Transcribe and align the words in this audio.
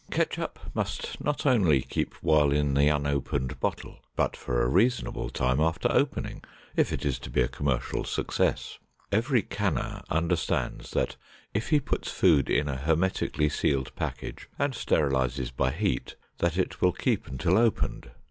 Ketchup 0.09 0.57
must 0.73 1.21
not 1.23 1.45
only 1.45 1.81
keep 1.83 2.15
while 2.23 2.51
in 2.51 2.73
the 2.73 2.87
unopened 2.87 3.59
bottle, 3.59 3.99
but 4.15 4.35
for 4.35 4.63
a 4.63 4.67
reasonable 4.67 5.29
time 5.29 5.59
after 5.59 5.87
opening, 5.91 6.43
if 6.75 6.91
it 6.91 7.05
is 7.05 7.19
to 7.19 7.29
be 7.29 7.41
a 7.43 7.47
commercial 7.47 8.03
success. 8.03 8.79
Every 9.11 9.43
canner 9.43 10.01
understands 10.09 10.89
that 10.89 11.17
if 11.53 11.69
he 11.69 11.79
puts 11.79 12.09
food 12.11 12.49
in 12.49 12.67
a 12.67 12.77
hermetically 12.77 13.49
sealed 13.49 13.95
package 13.95 14.49
and 14.57 14.73
sterilizes 14.73 15.51
by 15.55 15.69
heat, 15.69 16.15
that 16.39 16.57
it 16.57 16.81
will 16.81 16.93
keep 16.93 17.27
until 17.27 17.55
opened. 17.55 18.09